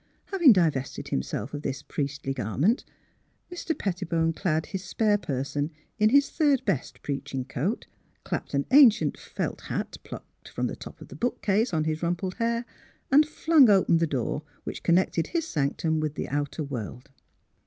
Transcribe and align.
Having 0.31 0.53
divested 0.53 1.09
himself 1.09 1.53
of 1.53 1.61
this 1.61 1.83
priestly 1.83 2.33
garment, 2.33 2.83
Mr. 3.51 3.77
Pettibone 3.77 4.33
clad 4.33 4.65
his 4.65 4.83
spare 4.83 5.19
person 5.19 5.69
in 5.99 6.09
his 6.09 6.27
third 6.31 6.65
best 6.65 7.03
preaching 7.03 7.45
coat, 7.45 7.85
clapped 8.23 8.55
an 8.55 8.65
ancient 8.71 9.15
felt 9.19 9.61
hat, 9.61 9.97
plucked 10.03 10.49
from 10.49 10.65
the 10.65 10.75
top 10.75 11.01
of 11.01 11.09
the 11.09 11.15
book 11.15 11.43
case, 11.43 11.71
on 11.71 11.83
his 11.83 12.01
rumpled 12.01 12.33
hair, 12.37 12.65
and 13.11 13.27
flung 13.27 13.69
open 13.69 13.99
the 13.99 14.07
door, 14.07 14.41
which 14.63 14.81
connected 14.81 15.27
his 15.27 15.45
sanctum 15.47 15.99
with 15.99 16.15
the 16.15 16.29
outer 16.29 16.63
world. 16.63 17.11